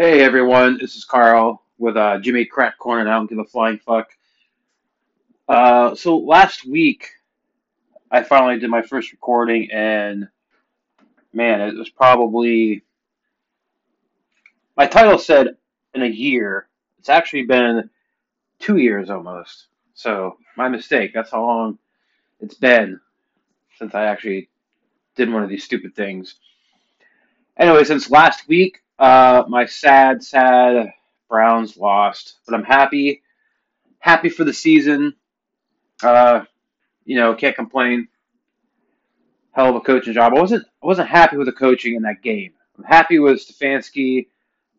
[0.00, 3.00] Hey everyone, this is Carl with uh, Jimmy Crack Corner.
[3.00, 4.08] and I don't give a flying fuck.
[5.48, 7.10] Uh, so last week
[8.08, 10.28] I finally did my first recording, and
[11.32, 12.84] man, it was probably
[14.76, 15.56] my title said
[15.94, 16.68] in a year.
[17.00, 17.90] It's actually been
[18.60, 19.66] two years almost.
[19.94, 21.10] So my mistake.
[21.12, 21.76] That's how long
[22.38, 23.00] it's been
[23.80, 24.48] since I actually
[25.16, 26.36] did one of these stupid things.
[27.56, 30.92] Anyway, since last week, uh, my sad, sad
[31.28, 33.22] Browns lost, but I'm happy,
[33.98, 35.14] happy for the season.
[36.02, 36.44] Uh,
[37.04, 38.08] you know, can't complain.
[39.52, 40.32] Hell of a coaching job.
[40.34, 42.52] I wasn't, I wasn't happy with the coaching in that game.
[42.76, 44.28] I'm happy with Stefanski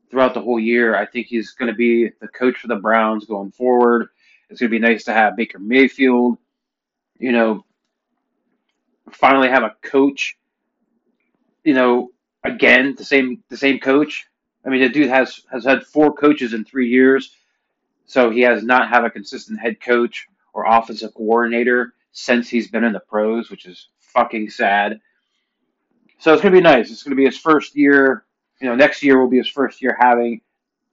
[0.09, 0.95] throughout the whole year.
[0.95, 4.09] I think he's going to be the coach for the Browns going forward.
[4.49, 6.37] It's going to be nice to have Baker Mayfield.
[7.17, 7.65] You know,
[9.11, 10.37] finally have a coach.
[11.63, 12.11] You know,
[12.43, 14.27] again the same the same coach.
[14.65, 17.35] I mean, the dude has has had four coaches in three years,
[18.05, 22.83] so he has not had a consistent head coach or offensive coordinator since he's been
[22.83, 24.99] in the pros, which is fucking sad.
[26.17, 26.91] So it's gonna be nice.
[26.91, 28.25] It's gonna be his first year.
[28.61, 30.41] You know, next year will be his first year having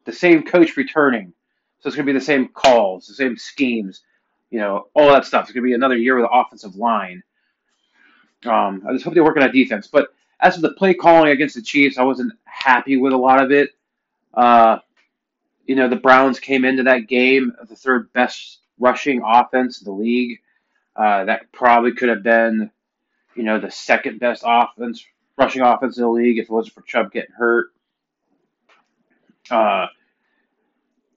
[0.05, 1.33] the same coach returning.
[1.81, 4.03] So it's gonna be the same calls, the same schemes,
[4.51, 5.45] you know, all that stuff.
[5.45, 7.23] It's gonna be another year with the offensive line.
[8.45, 9.89] Um, I just hope they work on defense.
[9.89, 10.09] But
[10.41, 13.51] as for the play calling against the Chiefs, I wasn't happy with a lot of
[13.51, 13.70] it.
[14.34, 14.79] Uh,
[15.67, 19.92] you know, the Browns came into that game the third best rushing offense in the
[19.92, 20.41] league.
[20.95, 22.70] Uh, that probably could have been,
[23.34, 25.05] you know, the second best offense,
[25.37, 27.67] rushing offense in the league if it wasn't for Chubb getting hurt.
[29.51, 29.87] Uh,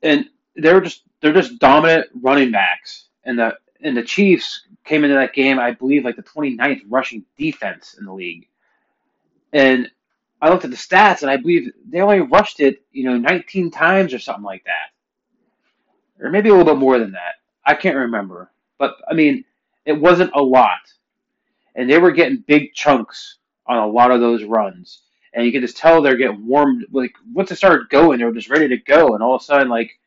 [0.03, 0.25] and
[0.55, 5.33] they're just they're just dominant running backs, and the and the Chiefs came into that
[5.33, 8.47] game, I believe, like the 29th rushing defense in the league.
[9.53, 9.89] And
[10.41, 13.71] I looked at the stats, and I believe they only rushed it, you know, 19
[13.71, 17.35] times or something like that, or maybe a little bit more than that.
[17.65, 19.43] I can't remember, but I mean,
[19.85, 20.79] it wasn't a lot,
[21.75, 23.37] and they were getting big chunks
[23.67, 25.01] on a lot of those runs,
[25.33, 26.85] and you could just tell they're getting warmed.
[26.91, 29.45] Like once they started going, they were just ready to go, and all of a
[29.45, 29.99] sudden, like,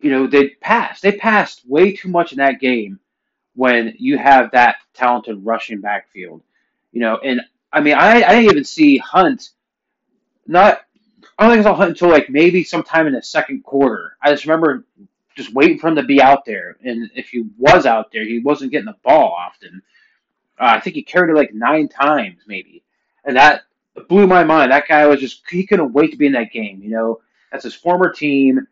[0.00, 1.02] you know, they passed.
[1.02, 2.98] They passed way too much in that game
[3.54, 6.42] when you have that talented rushing backfield,
[6.92, 7.40] you know, and
[7.72, 9.50] I mean, I, I didn't even see Hunt.
[10.46, 10.80] Not,
[11.38, 14.16] I don't think I saw Hunt until like maybe sometime in the second quarter.
[14.22, 14.86] I just remember
[15.36, 18.38] just waiting for him to be out there, and if he was out there, he
[18.38, 19.82] wasn't getting the ball often.
[20.58, 22.82] Uh, I think he carried it like nine times, maybe,
[23.24, 23.64] and that
[24.08, 24.72] blew my mind.
[24.72, 26.80] That guy was just he couldn't wait to be in that game.
[26.82, 27.20] You know,
[27.52, 28.66] that's his former team.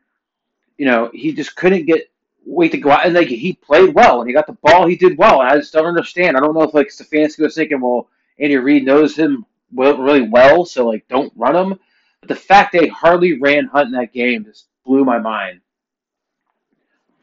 [0.79, 2.11] You know, he just couldn't get
[2.47, 4.87] wait to go out, and like he played well, and he got the ball.
[4.87, 5.43] He did well.
[5.43, 6.37] And I just don't understand.
[6.37, 8.09] I don't know if like Stefanski was thinking, well
[8.39, 11.79] Andy Reid knows him well, really well, so like don't run him.
[12.21, 15.61] But the fact they hardly ran Hunt in that game just blew my mind.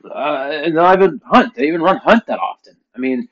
[0.03, 1.55] Uh, and not even Hunt.
[1.55, 2.75] They even run Hunt that often.
[2.95, 3.27] I mean,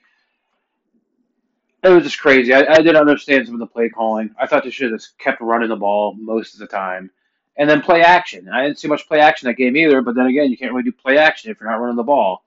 [1.84, 2.54] it was just crazy.
[2.54, 4.32] I, I didn't understand some of the play calling.
[4.40, 7.12] I thought they should have just kept running the ball most of the time.
[7.58, 8.48] And then play action.
[8.50, 10.84] I didn't see much play action that game either, but then again, you can't really
[10.84, 12.44] do play action if you're not running the ball.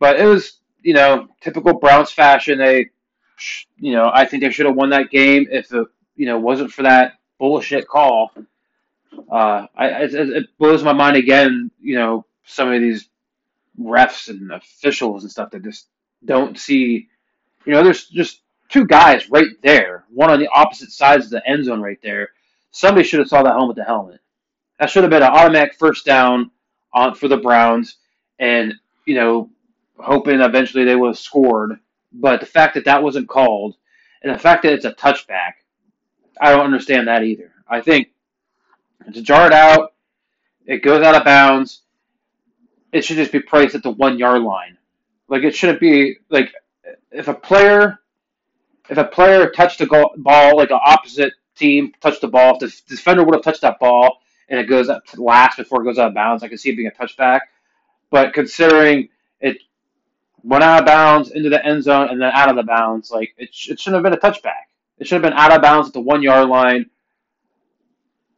[0.00, 2.58] But it was, you know, typical Browns fashion.
[2.58, 2.90] They
[3.78, 6.72] you know, I think they should have won that game if it, you know, wasn't
[6.72, 8.32] for that bullshit call.
[9.30, 13.08] Uh, I, it, it blows my mind again, you know, some of these
[13.80, 15.86] refs and officials and stuff that just
[16.24, 17.08] don't see,
[17.64, 21.48] you know, there's just two guys right there, one on the opposite sides of the
[21.48, 22.30] end zone right there.
[22.70, 24.20] Somebody should have saw that helmet to helmet.
[24.78, 26.50] That should have been an automatic first down
[26.92, 27.96] on for the Browns,
[28.38, 28.74] and
[29.06, 29.50] you know,
[29.98, 31.78] hoping eventually they would have scored
[32.12, 33.76] but the fact that that wasn't called,
[34.22, 35.52] and the fact that it's a touchback,
[36.40, 37.52] I don't understand that either.
[37.68, 38.08] I think
[39.06, 39.94] it's jarred out,
[40.66, 41.82] it goes out of bounds.
[42.92, 44.76] It should just be priced at the one yard line.
[45.28, 46.52] Like it shouldn't be like
[47.10, 48.00] if a player
[48.90, 49.86] if a player touched the
[50.18, 53.78] ball like an opposite team touched the ball, if the defender would have touched that
[53.78, 56.58] ball and it goes up to last before it goes out of bounds, I can
[56.58, 57.40] see it being a touchback.
[58.10, 59.08] But considering
[59.40, 59.58] it
[60.44, 63.10] went out of bounds into the end zone and then out of the bounds.
[63.10, 64.64] Like it, sh- it shouldn't have been a touchback.
[64.98, 66.86] It should have been out of bounds at the one yard line.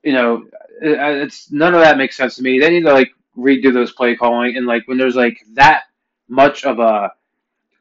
[0.02, 0.46] You know,
[0.82, 2.58] it, it's none of that makes sense to me.
[2.58, 5.84] They need to like redo those play calling and like when there's like that
[6.28, 7.12] much of a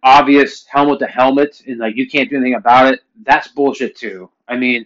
[0.03, 3.01] obvious helmet to helmet and like you can't do anything about it.
[3.23, 4.29] That's bullshit too.
[4.47, 4.85] I mean,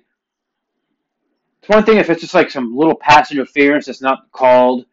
[1.60, 4.86] it's one thing if it's just like some little pass interference that's not called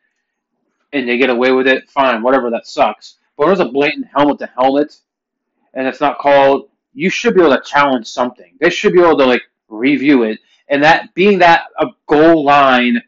[0.93, 1.91] and they get away with it.
[1.91, 2.50] Fine, whatever.
[2.50, 3.17] That sucks.
[3.37, 4.97] But there's a blatant helmet to helmet
[5.75, 8.57] and it's not called, you should be able to challenge something.
[8.61, 10.39] They should be able to like review it
[10.69, 13.03] and that being that a goal line,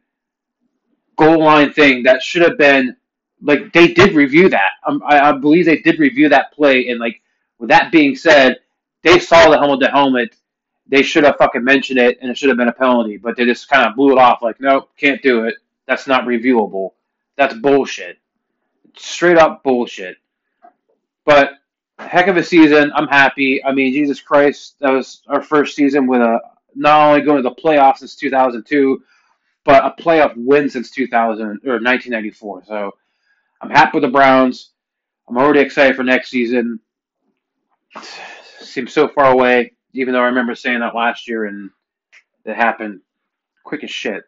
[1.16, 2.96] goal line thing that should have been
[3.42, 4.72] like they did review that.
[4.86, 7.22] Um, I, I believe they did review that play, and like
[7.58, 8.58] with that being said,
[9.02, 10.36] they saw the helmet to helmet.
[10.88, 13.44] They should have fucking mentioned it, and it should have been a penalty, but they
[13.44, 14.40] just kind of blew it off.
[14.42, 15.54] Like, nope, can't do it.
[15.86, 16.92] That's not reviewable.
[17.36, 18.18] That's bullshit.
[18.96, 20.16] Straight up bullshit.
[21.24, 21.52] But
[21.98, 22.92] heck of a season.
[22.94, 23.64] I'm happy.
[23.64, 26.40] I mean, Jesus Christ, that was our first season with a
[26.74, 29.02] not only going to the playoffs since 2002,
[29.64, 32.64] but a playoff win since 2000 or 1994.
[32.66, 32.92] So
[33.60, 34.70] I'm happy with the Browns.
[35.28, 36.78] I'm already excited for next season.
[38.60, 41.70] Seems so far away, even though I remember saying that last year and
[42.44, 43.00] it happened
[43.64, 44.22] quick as shit.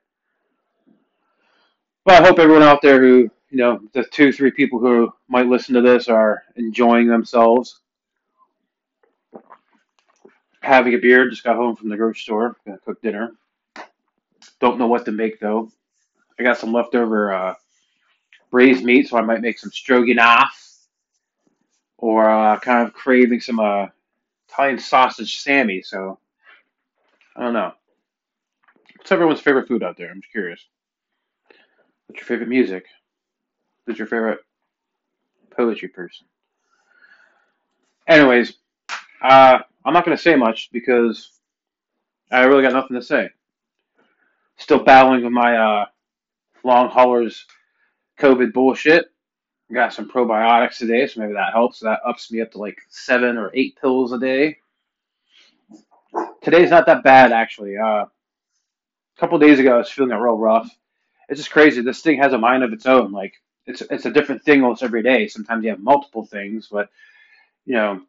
[2.05, 5.47] But I hope everyone out there who, you know, the two, three people who might
[5.47, 7.81] listen to this are enjoying themselves.
[10.61, 13.33] Having a beer, just got home from the grocery store, gonna cook dinner.
[14.61, 15.71] Don't know what to make though.
[16.39, 17.55] I got some leftover uh,
[18.51, 20.65] braised meat, so I might make some stroganoff.
[21.97, 23.87] Or uh, kind of craving some uh,
[24.49, 26.19] Italian sausage Sammy, so
[27.37, 27.73] I don't know.
[28.97, 30.11] What's everyone's favorite food out there?
[30.11, 30.65] I'm just curious.
[32.07, 32.85] What's your favorite music?
[33.89, 34.41] Who's your favorite
[35.57, 36.27] poetry person?
[38.07, 38.53] Anyways,
[39.23, 41.31] uh, I'm not going to say much because
[42.31, 43.31] I really got nothing to say.
[44.59, 45.87] Still battling with my uh,
[46.65, 47.47] long haulers
[48.21, 49.07] COVID bullshit.
[49.73, 51.81] Got some probiotics today, so maybe that helps.
[51.81, 54.59] That ups me up to like seven or eight pills a day.
[56.43, 57.79] Today's not that bad actually.
[57.79, 58.11] Uh, a
[59.19, 60.69] couple days ago, I was feeling it real rough.
[61.31, 61.81] It's just crazy.
[61.81, 63.13] This thing has a mind of its own.
[63.13, 63.33] Like
[63.69, 65.29] it's it's a different thing almost every day.
[65.29, 66.91] Sometimes you have multiple things, but
[67.67, 68.03] you know,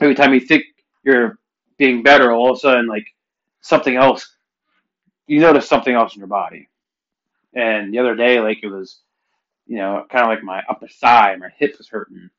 [0.00, 0.64] every time you think
[1.04, 1.38] you're
[1.78, 3.06] being better, all of a sudden like
[3.62, 4.36] something else,
[5.26, 6.68] you notice something else in your body.
[7.54, 9.00] And the other day, like it was,
[9.66, 12.30] you know, kind of like my upper thigh, my hip was hurting,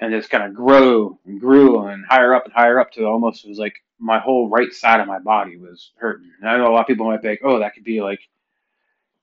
[0.00, 3.44] and just kind of grew and grew and higher up and higher up to almost
[3.44, 6.30] it was like my whole right side of my body was hurting.
[6.40, 8.20] And I know a lot of people might think, oh, that could be like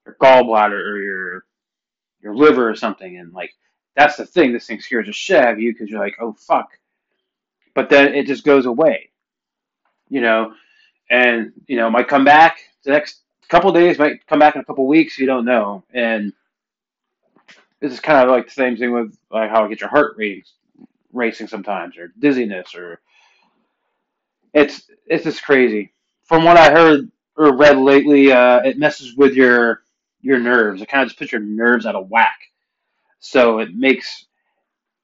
[0.05, 1.45] your gallbladder or your
[2.21, 3.53] your liver or something, and like
[3.95, 4.53] that's the thing.
[4.53, 6.69] This thing scares the shit out of you because you're like, oh fuck,
[7.73, 9.09] but then it just goes away,
[10.09, 10.53] you know,
[11.09, 14.65] and you know might come back the next couple days, might come back in a
[14.65, 15.17] couple weeks.
[15.17, 16.33] You don't know, and
[17.79, 20.15] this is kind of like the same thing with like how I get your heart
[20.17, 20.47] rate
[21.13, 22.99] racing sometimes, or dizziness, or
[24.53, 25.93] it's it's just crazy.
[26.23, 29.83] From what I heard or read lately, uh, it messes with your
[30.21, 30.81] your nerves.
[30.81, 32.39] It kind of just puts your nerves out of whack.
[33.19, 34.25] So it makes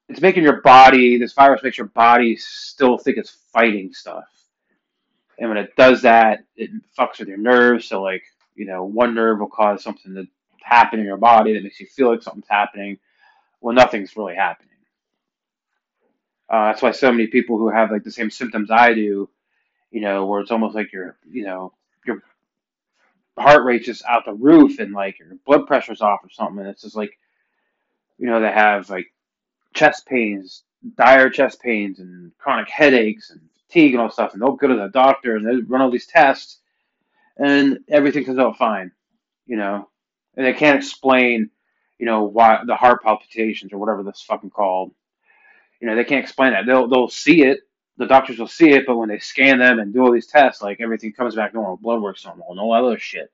[0.10, 4.26] it's making your body this virus makes your body still think it's fighting stuff.
[5.40, 7.86] And when it does that, it fucks with your nerves.
[7.86, 8.24] So like,
[8.56, 10.28] you know, one nerve will cause something to
[10.62, 13.00] happen in your body that makes you feel like something's happening
[13.60, 14.70] when nothing's really happening.
[16.50, 19.30] Uh, that's why so many people who have like the same symptoms I do,
[19.90, 21.74] you know, where it's almost like you're, you know,
[23.38, 26.60] heart rate's just out the roof and like your blood pressure's off or something.
[26.60, 27.18] And it's just like,
[28.18, 29.08] you know, they have like
[29.74, 30.64] chest pains,
[30.96, 34.34] dire chest pains and chronic headaches and fatigue and all stuff.
[34.34, 36.60] And they'll go to the doctor and they run all these tests
[37.38, 38.92] and everything comes out fine,
[39.46, 39.90] you know,
[40.36, 41.50] and they can't explain,
[41.98, 44.92] you know, why the heart palpitations or whatever this fucking called.
[45.80, 46.66] You know, they can't explain that.
[46.66, 47.62] They'll they'll see it.
[47.98, 50.62] The doctors will see it, but when they scan them and do all these tests,
[50.62, 53.32] like everything comes back normal, blood works normal, and all that other shit.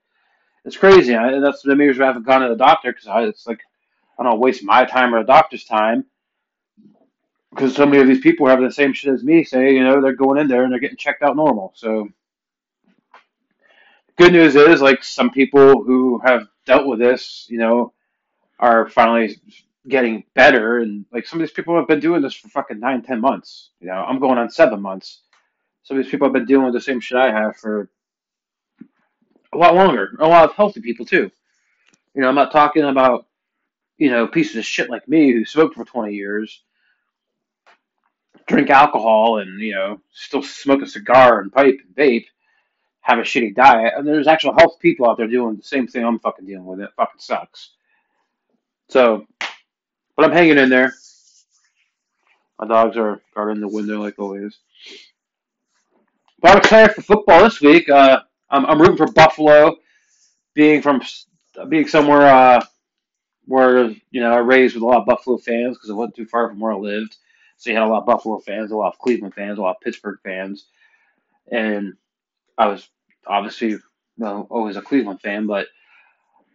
[0.65, 1.15] It's crazy.
[1.15, 3.61] I, that's the reason I haven't gone to the doctor because it's like
[4.17, 6.05] I don't waste my time or the doctor's time
[7.51, 9.43] because so many of these people are having the same shit as me.
[9.43, 11.71] Say, you know, they're going in there and they're getting checked out normal.
[11.75, 12.09] So,
[14.17, 17.93] good news is, like some people who have dealt with this, you know,
[18.59, 19.39] are finally
[19.89, 20.79] getting better.
[20.79, 23.71] And like some of these people have been doing this for fucking nine, ten months.
[23.79, 25.21] You know, I'm going on seven months.
[25.83, 27.89] Some of these people have been dealing with the same shit I have for
[29.53, 30.15] a lot longer.
[30.19, 31.31] A lot of healthy people too.
[32.13, 33.25] You know, I'm not talking about
[33.97, 36.63] you know pieces of shit like me who smoked for 20 years,
[38.47, 42.25] drink alcohol, and you know still smoke a cigar and pipe and vape,
[43.01, 43.93] have a shitty diet.
[43.95, 46.81] And there's actual health people out there doing the same thing I'm fucking dealing with.
[46.81, 47.71] It fucking sucks.
[48.89, 49.27] So,
[50.19, 50.93] but I'm hanging in there.
[52.59, 54.57] My dogs are guarding the window like always.
[56.41, 57.87] But I'm excited for football this week.
[57.87, 59.77] Uh, I'm, I'm rooting for Buffalo,
[60.55, 61.01] being from
[61.69, 62.65] being somewhere uh,
[63.45, 66.25] where you know I raised with a lot of Buffalo fans because I wasn't too
[66.25, 67.15] far from where I lived.
[67.55, 69.77] So you had a lot of Buffalo fans, a lot of Cleveland fans, a lot
[69.77, 70.65] of Pittsburgh fans,
[71.49, 71.93] and
[72.57, 72.89] I was
[73.25, 73.77] obviously,
[74.17, 75.67] well, always a Cleveland fan, but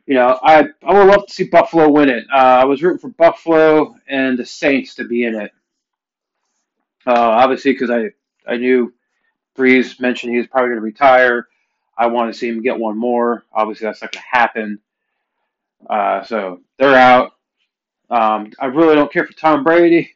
[0.06, 2.24] you know, I I would love to see Buffalo win it.
[2.32, 5.50] Uh, I was rooting for Buffalo and the Saints to be in it.
[7.06, 8.10] Uh, obviously, because I
[8.46, 8.92] I knew
[9.56, 11.48] Brees mentioned he was probably going to retire.
[11.96, 13.44] I want to see him get one more.
[13.52, 14.78] Obviously, that's not going to happen.
[15.88, 17.32] Uh, so they're out.
[18.10, 20.14] Um, I really don't care for Tom Brady.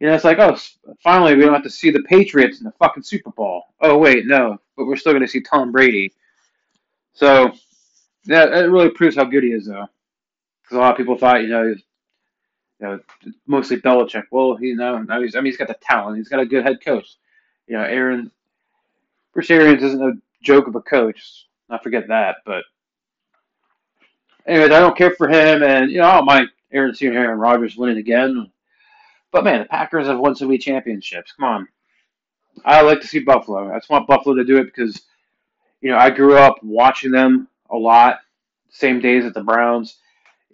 [0.00, 0.56] You know, it's like, oh,
[1.02, 3.64] finally we don't have to see the Patriots in the fucking Super Bowl.
[3.80, 6.12] Oh wait, no, but we're still going to see Tom Brady.
[7.14, 7.52] So
[8.26, 9.86] that it really proves how good he is, though.
[10.62, 11.76] Because a lot of people thought, you know, you
[12.80, 13.00] know,
[13.46, 14.24] mostly Belichick.
[14.30, 16.18] Well, you know, now he's, I mean, he's got the talent.
[16.18, 17.16] He's got a good head coach.
[17.66, 18.30] You know, Aaron,
[19.32, 21.46] Bruce Arians isn't a joke of a coach.
[21.68, 22.36] Not forget that.
[22.44, 22.64] But
[24.46, 27.38] anyways, I don't care for him, and you know, I don't mind Aaron seeing Aaron
[27.38, 28.50] Rodgers winning again.
[29.32, 31.32] But man, the Packers have won so many championships.
[31.32, 31.68] Come on.
[32.64, 33.70] I like to see Buffalo.
[33.70, 35.02] I just want Buffalo to do it because,
[35.80, 38.18] you know, I grew up watching them a lot.
[38.70, 39.98] Same days at the Browns.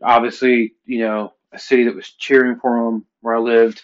[0.02, 3.82] Obviously, you know, a city that was cheering for them where I lived.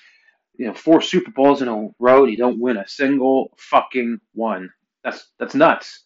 [0.57, 4.21] You know, four Super Bowls in a row and you don't win a single fucking
[4.35, 4.71] one.
[5.05, 6.05] That's that's nuts.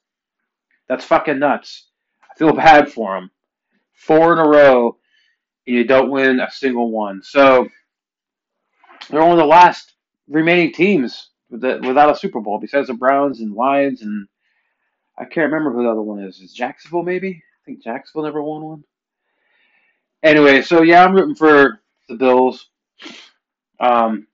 [0.88, 1.88] That's fucking nuts.
[2.30, 3.30] I feel bad for them.
[3.94, 4.98] Four in a row
[5.66, 7.22] and you don't win a single one.
[7.22, 7.68] So
[9.08, 9.94] they're one of the last
[10.28, 14.26] remaining teams without a Super Bowl, besides the Browns and Lions, and
[15.19, 16.40] I can't remember who the other one is.
[16.40, 17.42] Is Jacksonville maybe?
[17.42, 18.85] I think Jacksonville never won one.
[20.23, 22.69] Anyway, so yeah, I'm rooting for the Bills.
[23.81, 24.26] Um,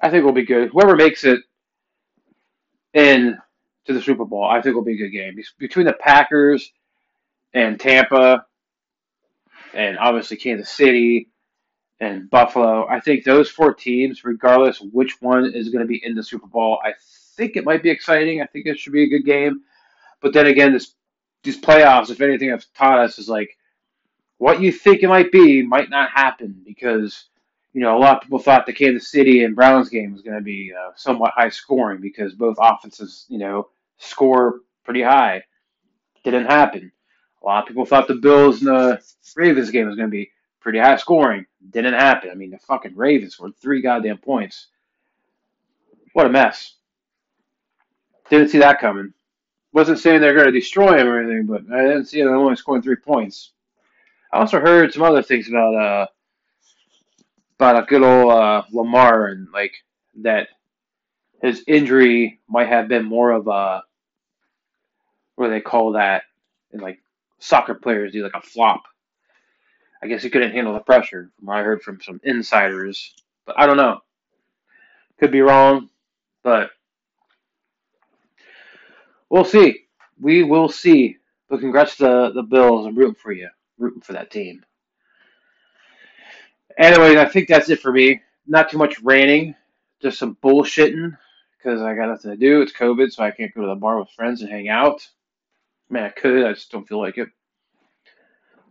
[0.00, 0.70] I think we'll be good.
[0.70, 1.40] Whoever makes it
[2.92, 3.38] in
[3.86, 6.72] to the Super Bowl, I think it'll be a good game between the Packers
[7.52, 8.46] and Tampa,
[9.72, 11.28] and obviously Kansas City
[12.00, 12.86] and Buffalo.
[12.88, 16.46] I think those four teams, regardless which one is going to be in the Super
[16.46, 16.92] Bowl, I
[17.36, 18.40] think it might be exciting.
[18.42, 19.62] I think it should be a good game.
[20.20, 20.94] But then again, this
[21.42, 23.56] these playoffs, if anything, have taught us is like
[24.38, 27.26] what you think it might be might not happen because
[27.72, 30.36] you know a lot of people thought the Kansas City and Browns game was going
[30.36, 35.42] to be uh, somewhat high scoring because both offenses you know score pretty high.
[36.24, 36.90] Didn't happen.
[37.42, 39.02] A lot of people thought the Bills and the
[39.36, 41.44] Ravens game was going to be pretty high scoring.
[41.70, 42.30] Didn't happen.
[42.30, 44.68] I mean, the fucking Ravens scored three goddamn points.
[46.14, 46.74] What a mess.
[48.30, 49.12] Didn't see that coming.
[49.72, 52.56] Wasn't saying they're going to destroy him or anything, but I didn't see them only
[52.56, 53.52] scoring three points.
[54.32, 56.06] I also heard some other things about uh
[57.58, 59.72] about a good old uh, Lamar and like
[60.22, 60.48] that
[61.40, 63.82] his injury might have been more of a
[65.36, 66.24] what do they call that?
[66.72, 67.00] And like
[67.38, 68.82] soccer players do like a flop
[70.04, 73.14] I guess he couldn't handle the pressure, from what I heard from some insiders.
[73.46, 74.00] But I don't know.
[75.18, 75.88] Could be wrong,
[76.42, 76.70] but
[79.34, 79.86] we'll see.
[80.20, 81.16] We will see.
[81.48, 82.86] But congrats to the Bills.
[82.86, 83.48] I'm rooting for you.
[83.78, 84.64] rooting for that team.
[86.78, 88.22] Anyway, I think that's it for me.
[88.46, 89.56] Not too much ranting,
[90.00, 91.16] just some bullshitting
[91.56, 92.62] because I got nothing to do.
[92.62, 95.06] It's COVID, so I can't go to the bar with friends and hang out.
[95.90, 96.46] Man, I could.
[96.46, 97.28] I just don't feel like it.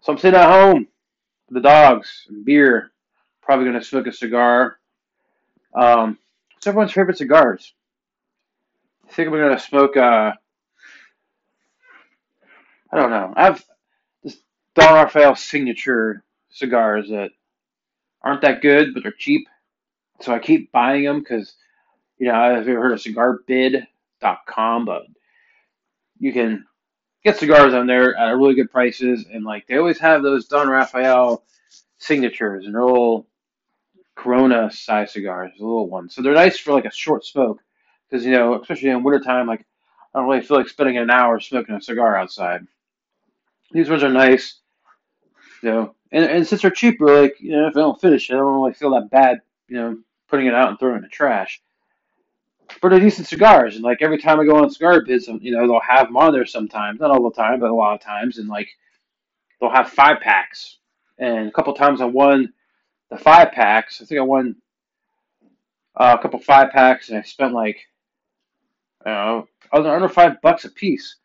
[0.02, 0.88] So I'm sitting at home
[1.50, 2.92] the dogs and beer.
[3.42, 4.80] Probably going to smoke a cigar.
[5.74, 6.18] Um,
[6.54, 7.74] what's everyone's favorite cigars?
[9.08, 9.98] I think I'm going to smoke.
[9.98, 10.34] Uh,
[12.94, 13.34] I don't know.
[13.36, 13.66] I have
[14.24, 14.38] this
[14.76, 17.32] Don Rafael signature cigars that
[18.22, 19.48] aren't that good, but they're cheap.
[20.22, 21.56] So I keep buying them because,
[22.20, 25.04] you know, I've ever heard of cigarbid.com, but
[26.20, 26.66] you can
[27.26, 30.70] get cigars on there at really good prices, and like they always have those Don
[30.70, 31.44] Rafael
[31.98, 33.26] signatures and they're little
[34.16, 36.14] Corona size cigars, the little ones.
[36.14, 37.60] So they're nice for like a short smoke,
[38.08, 39.66] because you know, especially in wintertime, like
[40.14, 42.68] I don't really feel like spending an hour smoking a cigar outside.
[43.74, 44.60] These ones are nice,
[45.62, 48.34] you know, and, and since they're cheaper, like you know, if I don't finish it,
[48.34, 49.98] I don't really feel that bad, you know,
[50.30, 51.62] putting it out and throwing it in the trash
[52.82, 53.76] but they're decent cigars.
[53.76, 56.34] And like every time I go on cigar bids, you know, they'll have them on
[56.34, 58.38] there sometimes, not all the time, but a lot of times.
[58.38, 58.70] And like
[59.60, 60.78] they'll have five packs.
[61.18, 62.54] And a couple times I won
[63.10, 64.02] the five packs.
[64.02, 64.56] I think I won
[65.96, 67.88] uh, a couple five packs, and I spent like
[69.06, 71.18] I don't know under, under five bucks a piece.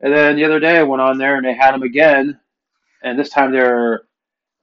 [0.00, 2.40] And then the other day I went on there and they had them again,
[3.02, 4.02] and this time they're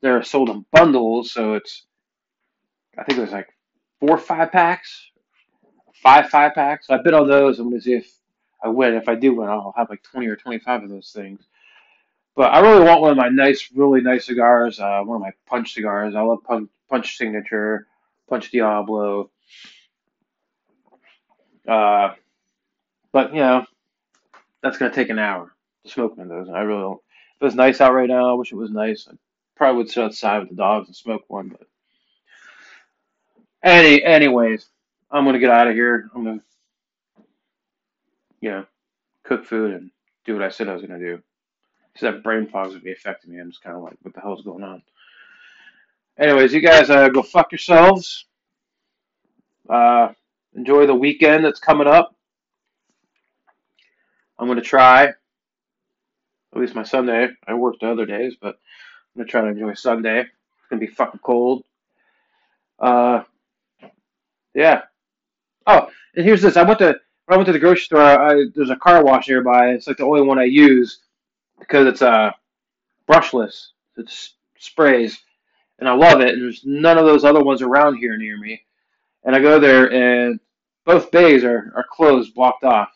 [0.02, 1.86] they're sold in bundles, so it's
[2.98, 3.50] I think it was like
[4.02, 5.04] four five packs
[5.94, 6.88] five five packs.
[6.88, 7.60] So I bid on those.
[7.60, 8.12] I'm to see if
[8.64, 8.96] I win.
[8.96, 11.42] If I do win, I'll have like 20 or 25 of those things.
[12.36, 14.80] But I really want one of my nice, really nice cigars.
[14.80, 16.16] Uh, one of my Punch cigars.
[16.16, 17.88] I love Punch, Punch Signature,
[18.30, 19.32] Punch Diablo.
[21.68, 22.10] Uh,
[23.12, 23.66] But you know,
[24.62, 26.48] that's gonna take an hour to smoke one of those.
[26.48, 27.02] And I really don't.
[27.36, 29.08] If it was nice out right now, I wish it was nice.
[29.10, 29.16] I
[29.56, 31.50] probably would sit outside with the dogs and smoke one.
[31.50, 31.68] But
[33.64, 34.68] any, anyways,
[35.12, 36.10] I'm gonna get out of here.
[36.14, 36.44] I'm gonna,
[38.42, 38.66] you know,
[39.24, 39.92] cook food and
[40.26, 41.22] do what I said I was gonna do.
[41.94, 43.40] Because that brain fog's gonna be affecting me.
[43.40, 44.82] I'm just kind of like, what the hell's going on?
[46.18, 48.26] Anyways, you guys uh, go fuck yourselves.
[49.70, 50.10] Uh,
[50.56, 52.17] enjoy the weekend that's coming up.
[54.40, 55.06] I'm gonna try.
[55.08, 55.16] At
[56.56, 57.28] least my Sunday.
[57.48, 58.56] I work the other days, but
[59.16, 60.22] I'm gonna try to enjoy Sunday.
[60.22, 61.64] It's gonna be fucking cold.
[62.80, 63.24] Uh,
[64.54, 64.84] yeah.
[65.66, 66.58] Oh, and here's this.
[66.58, 68.02] I went to when I went to the grocery store.
[68.02, 69.70] I, there's a car wash nearby.
[69.70, 71.00] It's like the only one I use
[71.60, 72.32] because it's uh
[73.10, 73.68] brushless.
[73.98, 75.20] It's sprays,
[75.80, 76.34] and I love it.
[76.34, 78.62] And there's none of those other ones around here near me.
[79.24, 80.40] And I go there, and
[80.86, 82.90] both bays are, are closed, blocked off.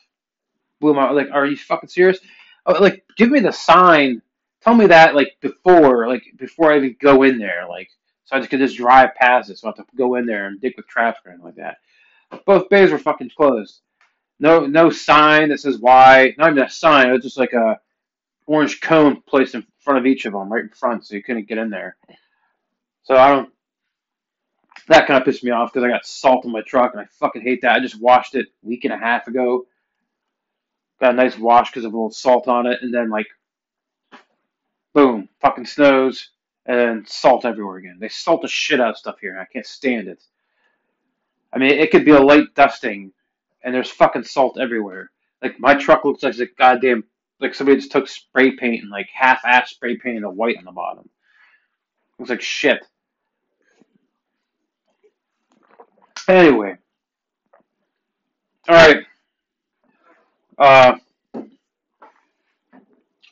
[0.82, 2.20] Blew my like, are you fucking serious?
[2.66, 4.22] Oh, like, give me the sign.
[4.62, 7.90] Tell me that like before, like before I even go in there, like
[8.26, 10.48] so I just could just drive past it, so I have to go in there
[10.48, 11.78] and dig with traffic or anything like that.
[12.46, 13.82] Both bays were fucking closed.
[14.40, 16.34] No, no sign that says why.
[16.38, 17.10] Not even a sign.
[17.10, 17.80] It was just like a
[18.48, 21.48] orange cone placed in front of each of them, right in front, so you couldn't
[21.48, 21.96] get in there.
[23.04, 23.52] So I don't.
[24.88, 27.06] That kind of pissed me off because I got salt in my truck, and I
[27.20, 27.74] fucking hate that.
[27.74, 29.66] I just washed it a week and a half ago.
[31.02, 33.28] Got a nice wash because of a little salt on it, and then like,
[34.94, 36.30] boom, fucking snows,
[36.68, 37.98] and salt everywhere again.
[38.00, 40.24] They salt the shit out of stuff here, and I can't stand it.
[41.52, 43.12] I mean, it could be a light dusting,
[43.64, 45.10] and there's fucking salt everywhere.
[45.42, 47.04] Like my truck looks like a goddamn
[47.40, 50.72] like somebody just took spray paint and like half-ass spray painted a white on the
[50.72, 51.10] bottom.
[52.20, 52.86] Looks like shit.
[56.28, 56.76] Anyway,
[58.70, 59.04] all right.
[60.62, 60.98] Uh,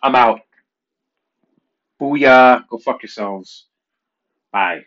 [0.03, 0.41] I'm out.
[2.01, 2.67] Booyah.
[2.69, 3.67] Go fuck yourselves.
[4.51, 4.81] Bye.